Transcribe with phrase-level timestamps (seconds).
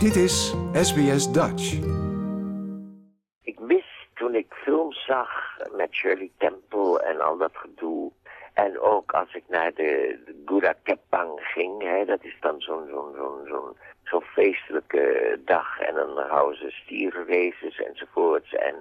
[0.00, 1.72] Dit is SBS Dutch.
[3.42, 5.28] Ik wist toen ik films zag
[5.76, 8.12] met Shirley Temple en al dat gedoe.
[8.54, 12.86] En ook als ik naar de, de Gura Kepang ging, hè, dat is dan zo'n
[12.90, 13.76] zo'n zo'n zo'n
[14.10, 15.80] zo'n feestelijke dag.
[15.80, 18.54] En dan houden ze stierenraces enzovoorts.
[18.54, 18.74] En,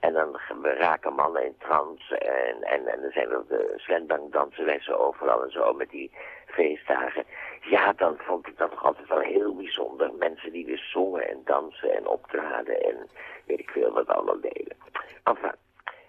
[0.00, 2.18] en dan raken mannen in trance.
[2.18, 6.10] En, en, en dan zijn er de slendang danseressen overal en zo met die
[6.46, 7.24] feestdagen.
[7.60, 10.12] Ja, dan vond ik dat nog altijd wel heel bijzonder.
[10.18, 13.08] Mensen die dus zongen en dansen en optraden en
[13.46, 14.76] weet ik veel wat allemaal deden.
[15.24, 15.52] Enfin,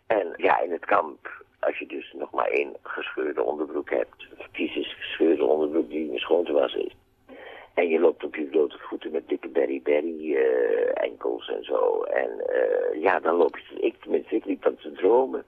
[0.08, 4.96] en ja, in het kamp, als je dus nog maar één gescheurde onderbroek hebt, fysisch
[5.00, 6.96] gescheurde onderbroek die in schoon was is.
[7.74, 12.04] En je loopt op je blote voeten met dikke berry-berry uh, enkels en zo.
[12.04, 15.46] En uh, ja, dan loop je, ik tenminste, liep dan te dromen.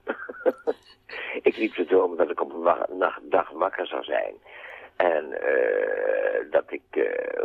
[1.48, 4.34] ik liep te dromen dat ik op een dag wakker zou zijn.
[4.96, 6.82] En uh, dat ik,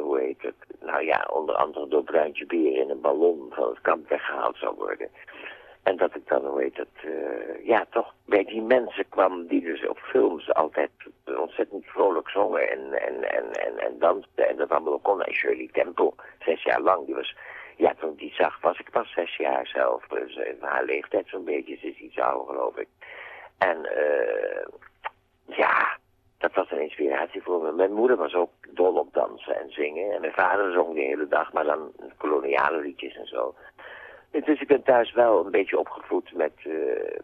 [0.02, 3.82] hoe heet het, nou ja, onder andere door Bruintje Beer in een ballon van het
[3.82, 5.10] kamp weggehaald zou worden.
[5.84, 9.62] En dat ik dan, hoe heet het, uh, ja, toch bij die mensen kwam die
[9.62, 10.90] dus op films altijd
[11.26, 14.49] ontzettend vrolijk zongen en, en, en, en, en dansten.
[14.49, 15.21] En dat allemaal kon.
[15.21, 17.36] En Shirley Temple, zes jaar lang, die was,
[17.76, 20.08] ja, toen die zag was ik pas zes jaar zelf.
[20.08, 22.88] Dus in haar leeftijd zo'n beetje, ze is iets ouder geloof ik.
[23.58, 24.68] En, eh
[25.46, 25.98] ja,
[26.38, 27.71] dat was een inspiratie voor me.
[27.71, 30.14] Mijn moeder was ook dol op dansen en zingen.
[30.14, 33.55] En mijn vader zong de hele dag, maar dan koloniale liedjes en zo.
[34.32, 36.74] Dus ik ben thuis wel een beetje opgevoed met, uh,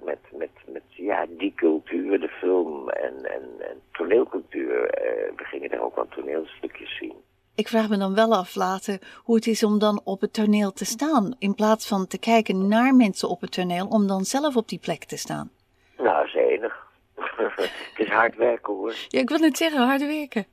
[0.04, 4.82] met, met, met ja, die cultuur, de film en, en, en toneelcultuur.
[4.84, 7.16] Uh, we gingen daar ook wel toneelstukjes zien.
[7.56, 10.72] Ik vraag me dan wel af later hoe het is om dan op het toneel
[10.72, 11.36] te staan.
[11.40, 14.80] In plaats van te kijken naar mensen op het toneel, om dan zelf op die
[14.80, 15.52] plek te staan.
[15.98, 16.88] Nou, is enig.
[17.56, 18.94] het is hard werken hoor.
[19.08, 20.46] Ja, ik wil net zeggen, hard werken.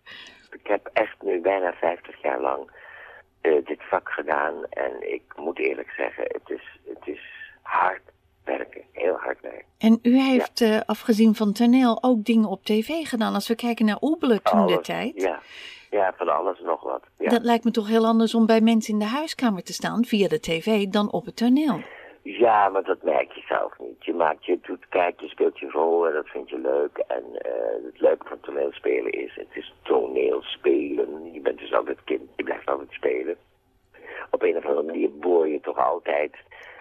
[0.50, 2.70] Ik heb echt nu bijna 50 jaar lang
[3.42, 4.54] uh, dit vak gedaan.
[4.70, 7.20] En ik moet eerlijk zeggen, het is, het is
[7.62, 8.02] hard
[8.44, 8.82] werken.
[8.92, 9.64] Heel hard werken.
[9.78, 10.74] En u heeft ja.
[10.74, 13.34] uh, afgezien van toneel ook dingen op tv gedaan.
[13.34, 15.22] Als we kijken naar Oebelen toen de tijd.
[15.22, 15.40] Ja.
[15.90, 17.02] ja, van alles nog wat.
[17.18, 17.28] Ja.
[17.28, 20.28] Dat lijkt me toch heel anders om bij mensen in de huiskamer te staan via
[20.28, 21.80] de tv dan op het toneel.
[22.22, 24.04] Ja, maar dat merk je zelf niet.
[24.04, 26.98] Je maakt je doet, kijk, je speelt je rol en dat vind je leuk.
[26.98, 31.32] En uh, het leuke van toneelspelen is, het is toneelspelen.
[31.32, 33.36] Je bent dus altijd kind, je blijft altijd spelen.
[34.30, 36.36] Op een of andere manier boor je toch altijd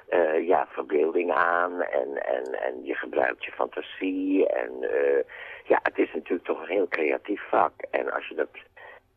[0.09, 4.47] uh, ja, verbeelding aan en, en, en je gebruikt je fantasie.
[4.47, 5.23] En uh,
[5.63, 7.73] ja, het is natuurlijk toch een heel creatief vak.
[7.91, 8.49] En als je dat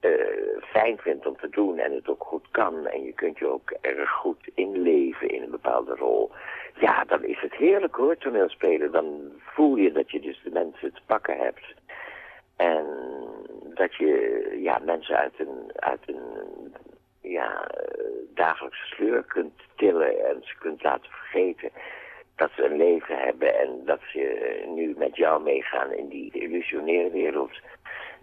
[0.05, 3.47] uh, fijn vindt om te doen en het ook goed kan en je kunt je
[3.47, 6.31] ook erg goed inleven in een bepaalde rol,
[6.75, 8.93] ja, dan is het heerlijk hoor, toneelspelen.
[8.93, 11.75] Dan voel je dat je dus de mensen te pakken hebt.
[12.57, 12.87] En
[13.75, 16.75] dat je ja, mensen uit een, uit een
[17.21, 17.71] ja,
[18.35, 21.71] dagelijkse sleur kunt tillen en ze kunt laten vergeten
[22.37, 27.11] dat ze een leven hebben en dat ze nu met jou meegaan in die illusionaire
[27.11, 27.53] wereld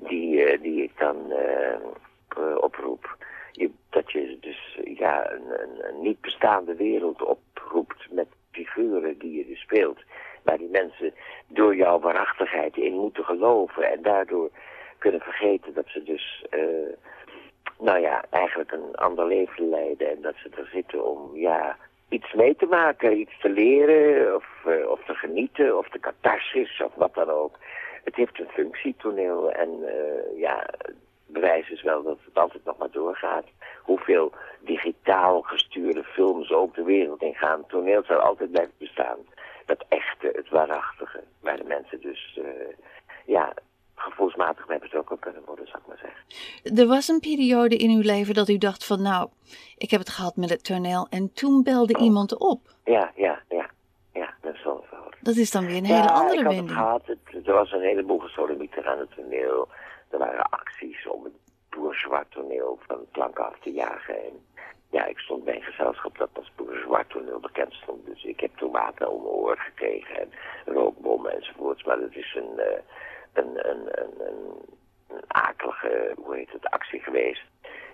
[0.07, 1.75] die, uh, die ik dan uh,
[2.37, 3.17] uh, oproep.
[3.51, 9.45] Je, dat je dus ja, een, een, niet bestaande wereld oproept met figuren die je
[9.45, 9.99] dus speelt.
[10.43, 11.13] Waar die mensen
[11.47, 14.49] door jouw waarachtigheid in moeten geloven en daardoor
[14.97, 16.45] kunnen vergeten dat ze dus,
[17.79, 21.77] nou ja, eigenlijk een ander leven leiden en dat ze er zitten om, ja,
[22.09, 24.45] iets mee te maken, iets te leren of,
[24.87, 27.57] of te genieten of de catharsis of wat dan ook
[28.03, 29.51] het heeft een functie, toneel.
[29.51, 30.69] En uh, ja,
[31.25, 33.45] bewijs is wel dat het altijd nog maar doorgaat.
[33.81, 37.65] Hoeveel digitaal gestuurde films ook de wereld in gaan.
[37.67, 39.17] Toneel zal altijd blijven bestaan.
[39.65, 41.23] Dat echte, het waarachtige.
[41.39, 42.45] Waar de mensen dus, uh,
[43.25, 43.53] ja,
[43.95, 46.79] gevoelsmatig mee betrokken kunnen worden, zou ik maar zeggen.
[46.79, 49.29] Er was een periode in uw leven dat u dacht van, nou,
[49.77, 51.07] ik heb het gehad met het toneel.
[51.09, 52.03] En toen belde oh.
[52.03, 52.61] iemand op.
[52.83, 53.69] Ja, ja, ja.
[54.13, 54.83] Ja, dat is wel.
[55.21, 56.69] Dat is dan weer een hele andere ik had wending.
[56.69, 57.01] Het gehad.
[57.05, 57.17] Het,
[57.51, 59.67] er was een heleboel gesodemieter aan het toneel.
[60.09, 61.33] Er waren acties om het
[61.69, 64.15] bourgeois toneel van het plank af te jagen.
[64.23, 64.45] En
[64.89, 68.05] ja, ik stond bij een gezelschap dat als bourgeois toneel bekend stond.
[68.05, 70.31] Dus ik heb tomaten om mijn oor gekregen en
[70.65, 71.83] rookbommen enzovoorts.
[71.83, 72.65] Maar het is een, uh,
[73.33, 73.89] een, een,
[75.07, 77.43] een akelige, hoe heet het, actie geweest.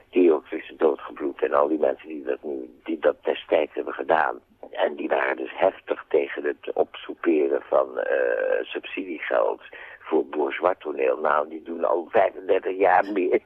[0.10, 1.42] Die ook is doodgebloed.
[1.44, 4.40] En al die mensen die dat nu, die dat destijds hebben gedaan.
[4.71, 9.62] En die waren dus heftig tegen het opsoeperen van uh, subsidiegeld
[10.00, 11.18] voor bourgeois toneel.
[11.18, 13.39] Nou, die doen al 35 jaar meer.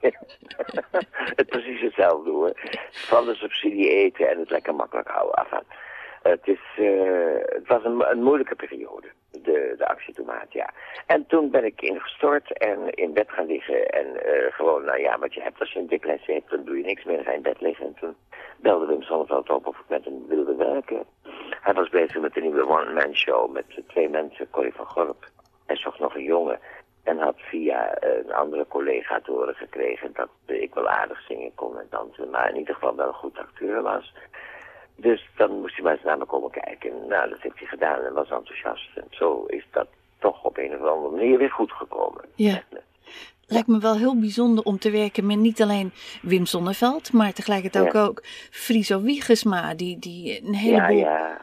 [1.39, 2.51] het precies hetzelfde hoor.
[2.91, 5.35] Van de subsidie eten en het lekker makkelijk houden.
[5.35, 5.63] Enfin,
[6.21, 9.07] het, is, uh, het was een, moeilijke periode.
[9.31, 10.69] De, de actietomaat, ja.
[11.05, 13.89] En toen ben ik ingestort en in bed gaan liggen.
[13.89, 16.77] En uh, gewoon, nou ja, wat je hebt als je een depressie hebt, dan doe
[16.77, 17.15] je niks meer.
[17.15, 17.85] Dan ga je in bed liggen.
[17.85, 18.15] En toen
[18.61, 21.05] belde Wim Sonneveld op of ik met hem wilde werken.
[21.61, 25.29] Hij was bezig met een nieuwe one-man show met twee mensen, Corrie van Gorp.
[25.65, 26.59] Hij zocht nog een jongen.
[27.03, 31.79] En had via een andere collega te horen gekregen dat ik wel aardig zingen kon
[31.79, 32.29] en dansen.
[32.29, 34.13] Maar in ieder geval wel een goed acteur was.
[34.95, 37.07] Dus dan moest hij maar eens naar me komen kijken.
[37.07, 38.97] Nou, dat heeft hij gedaan en was enthousiast.
[38.97, 39.87] En zo is dat
[40.19, 42.25] toch op een of andere manier weer goed gekomen.
[42.35, 42.61] Ja.
[43.51, 47.88] Lijkt me wel heel bijzonder om te werken met niet alleen Wim Sonneveld, maar tegelijkertijd
[47.88, 51.42] ook, ook Friso Wiegesma, die, die een heleboel ja,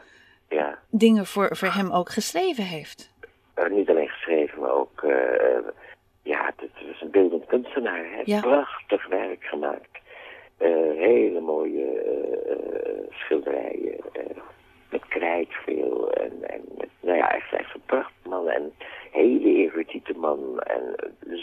[0.49, 3.13] ja, dingen voor, voor hem ook geschreven heeft.
[3.55, 5.11] Uh, niet alleen geschreven, maar ook, uh,
[6.21, 8.05] ja, het, was een beeldend kunstenaar.
[8.11, 9.99] Hij prachtig werk gemaakt.
[10.59, 10.67] Uh,
[10.97, 11.87] hele mooie
[13.09, 13.99] schilderijen,
[14.89, 16.11] met krijt veel.
[16.11, 18.49] En, en met, nou ja, echt, echt een prachtig man.
[18.49, 18.73] En
[19.11, 20.59] hele erudite man.
[20.59, 20.95] En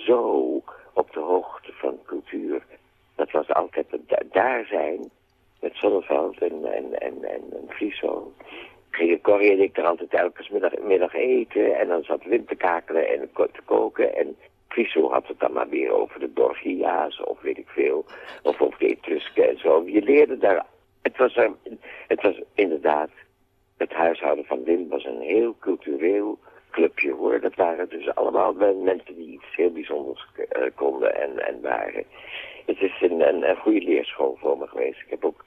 [0.06, 0.62] zo
[0.92, 2.62] op de hoogte van cultuur.
[3.14, 5.10] Dat was altijd het daar zijn.
[5.60, 8.32] Met Zonneveld en, en, en, en, en Friso.
[8.90, 9.20] Gingen
[9.76, 11.78] Corrie en ik altijd elke middag, middag eten.
[11.78, 14.16] En dan zat Wim te kakelen en te koken.
[14.16, 14.36] En
[14.68, 18.04] Friso had het dan maar weer over de Borgia's of weet ik veel.
[18.42, 19.82] Of over de Etrusken en zo.
[19.86, 20.66] Je leerde daar...
[21.02, 21.34] Het was,
[22.06, 23.10] het was inderdaad...
[23.76, 26.38] Het huishouden van Wim was een heel cultureel
[26.70, 27.40] clubje hoor.
[27.40, 28.52] Dat waren dus allemaal
[28.82, 32.04] mensen die iets heel bijzonders uh, konden en, en waren.
[32.66, 35.00] Het is een, een, een goede leerschool voor me geweest.
[35.00, 35.44] Ik heb ook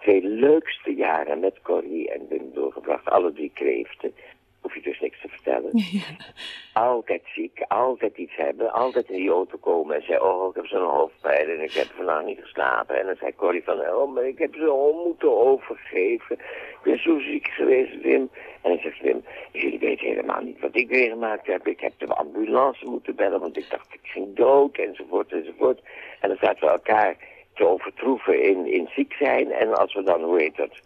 [0.00, 3.08] twee leukste jaren met Corrie en Wim doorgebracht.
[3.08, 4.14] Alle drie kreeften
[4.60, 5.70] hoef je dus niks te vertellen.
[5.92, 6.80] Ja.
[6.80, 10.66] Altijd ziek, altijd iets hebben, altijd in die auto komen en zei, oh, ik heb
[10.66, 13.00] zo'n hoofdpijn en ik heb vandaag niet geslapen.
[13.00, 16.38] En dan zei Corrie van, oh, maar ik heb ze moeten overgeven.
[16.38, 18.30] Ik ben zo ziek geweest, Wim.
[18.62, 21.66] En dan zegt Wim, jullie weten helemaal niet wat ik meegemaakt heb.
[21.66, 25.80] Ik heb de ambulance moeten bellen, want ik dacht ik ging dood, enzovoort, enzovoort.
[26.20, 27.16] En dan zaten we elkaar
[27.54, 29.52] te overtroeven in, in ziek zijn.
[29.52, 30.80] En als we dan, hoe heet dat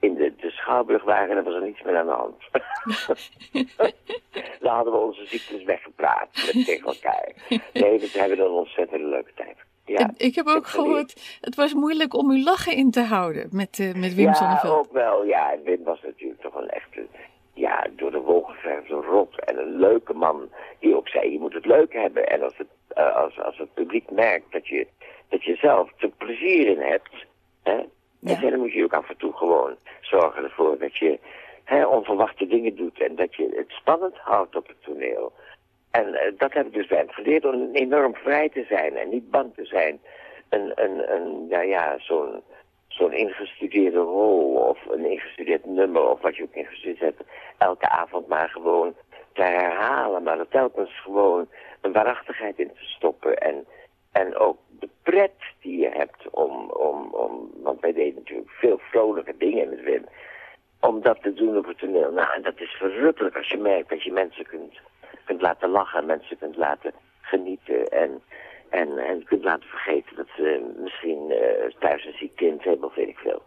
[0.00, 2.42] in de, de Schouwburg waren, dan was er niets meer aan de hand.
[4.60, 6.28] dan hadden we onze ziektes weggepraat
[6.64, 7.32] tegen elkaar.
[7.72, 9.56] Nee, we hebben een ontzettend leuke tijd.
[9.84, 13.78] Ja, ik heb ook gehoord, het was moeilijk om uw lachen in te houden met,
[13.78, 14.86] uh, met Wim ja, Sonneveld.
[14.86, 15.24] ook wel.
[15.24, 17.06] Ja, en Wim was natuurlijk toch een echte,
[17.54, 19.44] ja, door de wol geverfde rot.
[19.44, 20.48] En een leuke man
[20.78, 22.26] die ook zei, je moet het leuk hebben.
[22.26, 22.66] En als het,
[22.98, 24.86] uh, als, als het publiek merkt dat je,
[25.28, 27.26] dat je zelf er plezier in hebt...
[27.62, 27.84] Hè,
[28.18, 28.42] Ja.
[28.42, 31.18] En dan moet je ook af en toe gewoon zorgen ervoor dat je
[31.64, 35.32] hè, onverwachte dingen doet en dat je het spannend houdt op het toneel.
[35.90, 39.08] En uh, dat heb ik dus bij hem geleerd om enorm vrij te zijn en
[39.08, 40.00] niet bang te zijn.
[40.48, 42.42] Een, een, een ja, ja, zo'n
[42.88, 47.22] zo'n ingestudeerde rol of een ingestudeerd nummer of wat je ook ingestudeerd hebt,
[47.58, 48.94] elke avond maar gewoon
[49.32, 51.48] te herhalen, maar er telkens gewoon
[51.80, 53.66] een waarachtigheid in te stoppen en,
[54.20, 58.78] en ook de pret die je hebt om, om, om, want wij deden natuurlijk veel
[58.78, 60.04] vrolijke dingen met Wim,
[60.80, 62.12] om dat te doen op het toneel.
[62.12, 64.74] Nou, en dat is verrukkelijk als je merkt dat je mensen kunt,
[65.24, 68.22] kunt laten lachen, mensen kunt laten genieten en,
[68.68, 72.94] en, en kunt laten vergeten dat ze misschien uh, thuis een ziek kind hebben of
[72.94, 73.42] weet ik veel.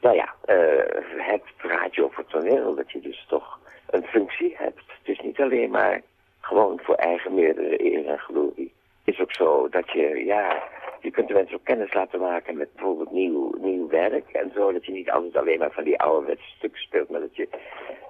[0.00, 3.58] Nou ja, uh, het praatje over het toneel, dat je dus toch
[3.90, 4.82] een functie hebt.
[4.86, 6.02] Het is niet alleen maar
[6.40, 8.72] gewoon voor eigen meerdere eer en glorie
[9.04, 10.62] is ook zo dat je, ja,
[11.00, 14.72] je kunt de mensen ook kennis laten maken met bijvoorbeeld nieuw, nieuw werk en zo.
[14.72, 17.48] Dat je niet altijd alleen maar van die ouderwetse stukken speelt, maar dat je,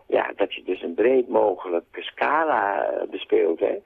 [0.07, 3.79] ja, dat je dus een breed mogelijke scala bespeelt, hè.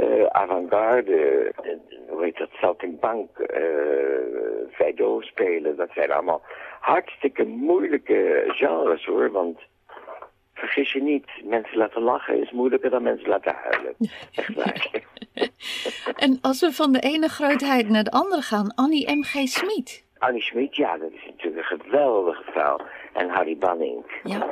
[0.00, 1.72] Uh, avant-garde, uh,
[2.08, 3.48] hoe heet dat, Saltimbank, uh,
[4.70, 6.42] Feydeau spelen, dat zijn allemaal
[6.80, 9.60] hartstikke moeilijke genres hoor, want
[10.54, 13.94] vergis je niet, mensen laten lachen is moeilijker dan mensen laten huilen.
[14.34, 14.90] Echt waar.
[16.18, 19.48] en als we van de ene grootheid naar de andere gaan, Annie M.G.
[19.48, 20.04] Smit.
[20.18, 22.78] Annie Smit, ja, dat is natuurlijk een geweldige vrouw.
[23.12, 24.20] En Harry Banning.
[24.24, 24.46] Ja.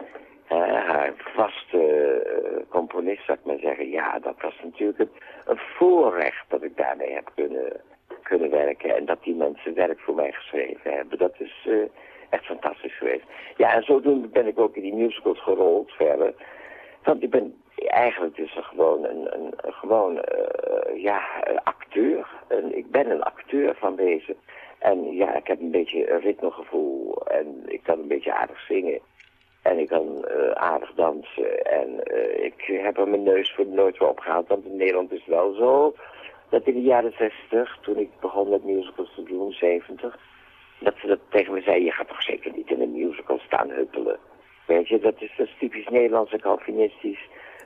[0.53, 0.59] Uh,
[0.89, 3.91] haar vaste uh, componist, zou ik maar zeggen.
[3.91, 5.11] Ja, dat was natuurlijk een,
[5.47, 7.81] een voorrecht dat ik daarmee heb kunnen,
[8.23, 8.97] kunnen werken.
[8.97, 11.19] En dat die mensen werk voor mij geschreven hebben.
[11.19, 11.85] Dat is uh,
[12.31, 13.25] echt fantastisch geweest.
[13.57, 16.35] Ja, en zodoende ben ik ook in die musicals gerold verder.
[17.03, 21.23] Want ik ben eigenlijk dus gewoon een, een, een gewoon, uh, ja,
[21.63, 22.27] acteur.
[22.49, 24.37] En ik ben een acteur van wezen.
[24.79, 27.27] En ja, ik heb een beetje een ritmegevoel.
[27.27, 29.01] En ik kan een beetje aardig zingen.
[29.63, 31.65] En ik kan uh, aardig dansen.
[31.65, 34.49] En uh, ik heb er mijn neus voor nooit weer opgehaald.
[34.49, 35.95] Want in Nederland is het wel zo
[36.49, 40.19] dat in de jaren 60, toen ik begon met musicals te doen, 70,
[40.79, 43.71] dat ze dat tegen me zeiden, je gaat toch zeker niet in een musical staan
[43.71, 44.19] huppelen.
[44.67, 47.19] Weet je, dat is, dat is typisch Nederlands en.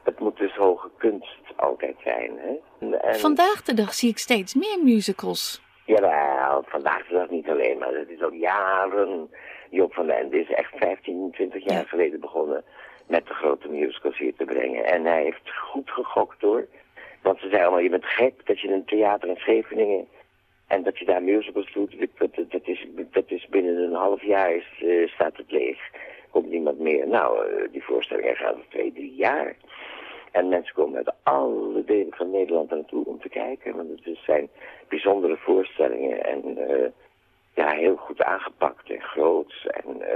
[0.03, 2.39] Het moet dus hoge kunst altijd zijn.
[2.39, 2.87] Hè?
[2.97, 5.63] En, Vandaag de dag zie ik steeds meer musicals.
[5.87, 9.31] Jawel, vandaag de dag niet alleen, maar het is al jaren.
[9.71, 12.65] Joop van Ende is echt 15, 20 jaar geleden begonnen
[13.07, 14.85] met de grote musicals hier te brengen.
[14.85, 16.67] En hij heeft goed gegokt hoor.
[17.23, 20.09] Want ze zeiden allemaal, je bent gek dat je een theater in Scheveningen
[20.67, 21.95] en dat je daar musicals doet.
[22.19, 25.79] Dat, dat, is, dat is binnen een half jaar is, uh, staat het leeg.
[26.31, 27.09] Komt niemand meer.
[27.09, 29.57] Nou, uh, die voorstellingen gaan er twee, drie jaar.
[30.31, 33.77] En mensen komen uit alle delen van Nederland naartoe om te kijken.
[33.77, 34.49] Want het zijn
[34.89, 36.87] bijzondere voorstellingen en uh,
[37.55, 39.53] ja, heel goed aangepakt en groot.
[39.67, 40.07] En uh,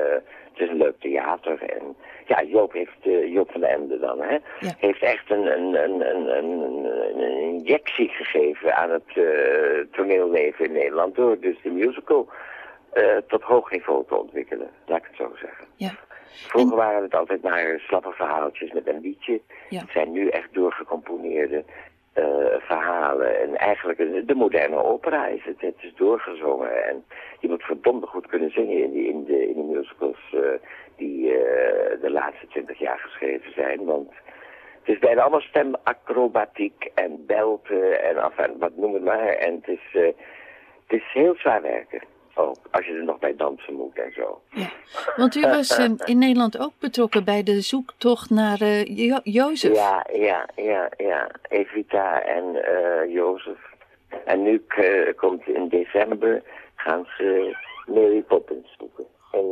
[0.53, 1.63] het is een leuk theater.
[1.63, 4.37] En ja, Joop, heeft, uh, Joop van den Ende dan, hè,
[4.79, 6.85] heeft echt een, een, een, een, een,
[7.19, 9.13] een injectie gegeven aan het
[9.93, 11.15] toneelleven in Nederland.
[11.15, 12.29] Door dus de musical
[13.27, 15.67] tot hoog niveau te ontwikkelen, laat ik het zo zeggen.
[15.77, 15.93] Ja.
[16.35, 19.41] Vroeger waren het altijd maar slappe verhaaltjes met een liedje.
[19.69, 21.65] Het zijn nu echt doorgecomponeerde
[22.15, 22.25] uh,
[22.59, 23.41] verhalen.
[23.41, 25.61] En eigenlijk de moderne opera is het.
[25.61, 26.85] Het is doorgezongen.
[26.85, 27.05] En
[27.41, 30.41] je moet verdomd goed kunnen zingen in, die, in, de, in de musicals uh,
[30.97, 31.29] die
[32.01, 33.85] de laatste twintig jaar geschreven zijn.
[33.85, 34.13] Want
[34.83, 39.29] het is bijna allemaal stemacrobatiek en belten en enfin, wat noem het maar.
[39.29, 40.03] En het is,
[40.87, 42.01] het is heel zwaar werken
[42.35, 42.57] ook.
[42.71, 44.41] Als je er nog bij dansen moet en zo.
[44.51, 44.71] Ja,
[45.17, 49.75] want u was uh, in Nederland ook betrokken bij de zoektocht naar uh, jo Jozef.
[49.75, 51.31] Ja, ja, ja, ja.
[51.49, 53.59] Evita en uh, Jozef.
[54.25, 54.63] En nu
[55.17, 56.43] komt in december
[56.75, 59.05] gaan ze Mary Poppins zoeken.
[59.33, 59.45] En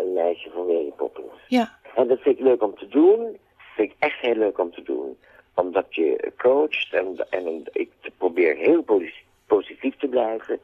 [0.00, 1.46] een meisje van Mary Poppins.
[1.48, 1.78] Ja.
[1.94, 3.38] En dat vind ik leuk om te doen.
[3.74, 5.16] vind ik echt heel leuk om te doen.
[5.54, 8.84] Omdat je coacht en, en ik probeer heel
[9.46, 10.60] positief te blijven.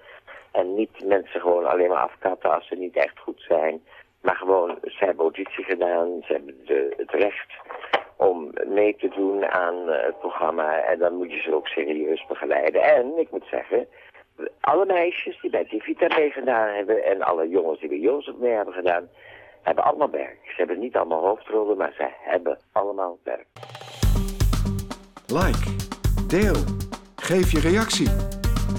[0.54, 3.82] En niet mensen gewoon alleen maar afkatten als ze niet echt goed zijn.
[4.20, 7.52] Maar gewoon, ze hebben auditie gedaan, ze hebben de, het recht
[8.16, 10.78] om mee te doen aan uh, het programma.
[10.78, 12.82] En dan moet je ze ook serieus begeleiden.
[12.82, 13.86] En, ik moet zeggen,
[14.60, 17.04] alle meisjes die bij Divita meegedaan hebben...
[17.04, 19.08] en alle jongens die bij Jozef mee hebben gedaan...
[19.62, 20.38] hebben allemaal werk.
[20.42, 23.46] Ze hebben niet allemaal hoofdrollen, maar ze hebben allemaal werk.
[25.26, 25.76] Like,
[26.28, 26.56] deel,
[27.16, 28.42] geef je reactie.